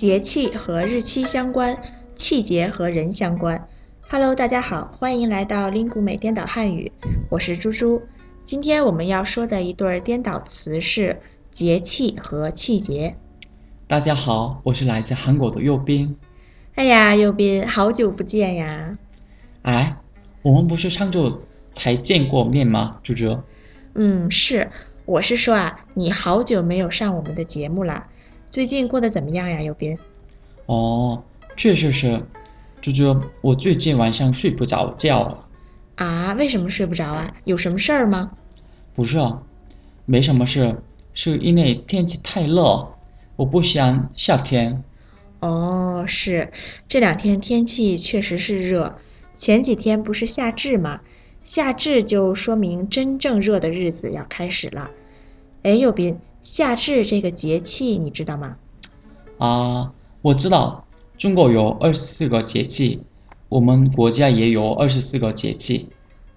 [0.00, 1.76] 节气和日期相关，
[2.16, 3.68] 气节和人相关。
[4.08, 6.90] Hello，大家好，欢迎来到 g u 美颠倒汉语，
[7.28, 8.00] 我是猪猪。
[8.46, 11.20] 今天我们要说的一对颠倒词是
[11.52, 13.14] 节气和气节。
[13.86, 16.16] 大家好，我是来自韩国的右斌。
[16.76, 18.96] 哎呀，右斌，好久不见呀！
[19.60, 19.98] 哎，
[20.40, 21.42] 我们不是上周
[21.74, 23.38] 才见过面吗，猪猪？
[23.92, 24.70] 嗯，是，
[25.04, 28.06] 我是说啊，你好久没有上我们的节目了。
[28.50, 29.96] 最近过得怎么样呀，右边？
[30.66, 31.22] 哦，
[31.56, 32.20] 确实是，
[32.82, 35.46] 猪猪，我最近晚上睡不着觉了。
[35.94, 36.32] 啊？
[36.34, 37.32] 为什么睡不着啊？
[37.44, 38.32] 有什么事儿吗？
[38.92, 39.18] 不是，
[40.04, 40.82] 没什么事，
[41.14, 42.92] 是因为天气太热，
[43.36, 44.82] 我不喜欢夏天。
[45.38, 46.52] 哦，是，
[46.88, 48.98] 这两天天气确实是热，
[49.36, 51.00] 前几天不是夏至吗？
[51.44, 54.90] 夏至就说明真正热的日子要开始了。
[55.62, 56.18] 哎，右斌。
[56.42, 58.56] 夏至这个节气你知道吗？
[59.38, 60.84] 啊，我知道，
[61.16, 63.02] 中国有二十四个节气，
[63.48, 65.88] 我们国家也有二十四个节气。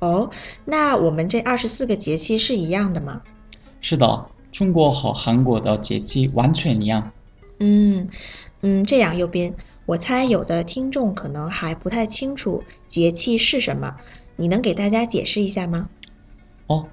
[0.00, 0.30] 哦，
[0.64, 3.22] 那我们这二十四个节气是一样的吗？
[3.80, 7.10] 是的，中国和韩国的节气完全一样。
[7.58, 8.08] 嗯
[8.60, 9.54] 嗯，这样，右斌，
[9.86, 13.96] 我猜有的听众可能还不太清楚节气是什么，
[14.36, 15.88] 你能给大家解释一下吗？
[16.66, 16.86] 哦，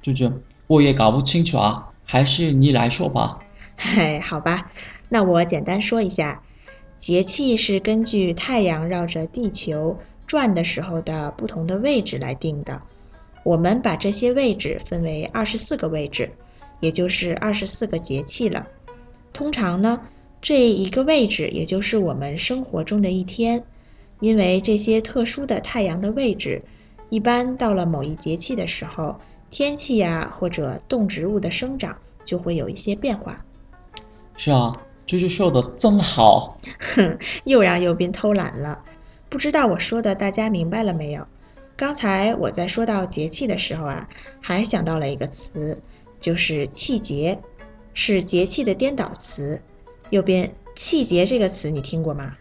[0.00, 0.32] 舅舅，
[0.66, 1.90] 我也搞不清楚啊。
[2.10, 3.38] 还是你来说吧。
[3.76, 4.72] 嘿，好吧，
[5.10, 6.42] 那我简单说一下，
[6.98, 12.80] 节气是根据太阳绕着地球转的时候的不同的位置来定的。
[13.44, 16.32] 我们把这些位置分为二十四个位置，
[16.80, 18.66] 也就是二十四个节气了。
[19.34, 20.00] 通常呢，
[20.40, 23.62] 这一个位置也就是我们生活中的一天，
[24.20, 26.62] 因为这些特殊的太阳的位置，
[27.10, 29.20] 一般到了某一节气的时候。
[29.50, 33.44] 天气呀，或者动植物的生长就会有一些变化。
[34.36, 34.72] 是啊，
[35.06, 36.58] 这就说的真好。
[36.78, 38.82] 哼，又让右斌偷懒了。
[39.28, 41.26] 不知道我说的大家明白了没有？
[41.76, 44.08] 刚才我在说到节气的时候啊，
[44.40, 45.80] 还想到了一个词，
[46.18, 47.40] 就是气节，
[47.94, 49.60] 是节气的颠倒词。
[50.10, 52.36] 右边气节这个词你听过吗？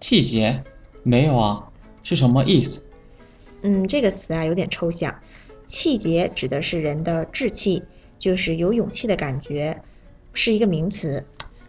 [0.00, 0.64] 气节？
[1.02, 1.68] 没有啊，
[2.02, 2.80] 是什么意思？
[3.62, 5.14] 嗯，这个词啊有点抽象。
[5.66, 7.82] 气节指的是人的志气，
[8.18, 9.82] 就是有勇气的感觉，
[10.32, 11.24] 是一个名词。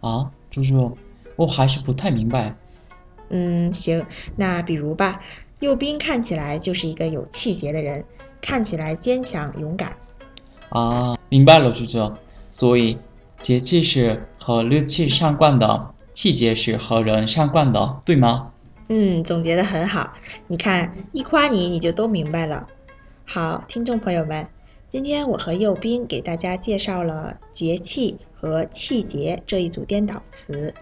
[0.00, 0.96] 啊，猪猪，
[1.36, 2.54] 我还是不太明白。
[3.28, 4.04] 嗯，行，
[4.36, 5.20] 那比如吧，
[5.60, 8.04] 右斌看起来就是一个有气节的人，
[8.40, 9.96] 看起来坚强勇敢。
[10.68, 12.12] 啊，明白了，猪猪。
[12.52, 12.98] 所以
[13.42, 18.52] 节气是和六气相关的，气节是和人相关的，对吗？
[18.88, 20.12] 嗯，总结的很好。
[20.46, 22.68] 你看，一夸你，你就都明白了。
[23.28, 24.46] 好，听众朋友们，
[24.90, 30.72] 今天我和右斌给大家介绍了节气和气节这一组颠倒词。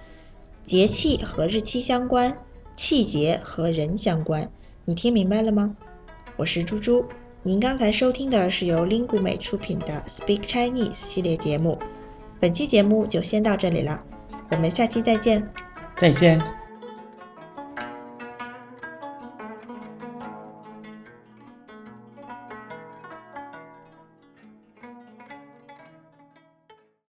[0.64, 2.36] 节气和日期相关，
[2.76, 4.48] 气节和人相关，
[4.84, 5.74] 你听明白了吗？
[6.36, 7.06] 我是猪猪，
[7.42, 11.78] 您刚才收听的是由 Lingu 美出品的 Speak Chinese 系列节目。
[12.38, 14.00] 本期节目就先到这里了，
[14.50, 15.50] 我们下期再见。
[15.96, 16.63] 再见。